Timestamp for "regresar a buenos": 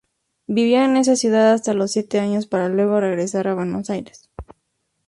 2.99-3.87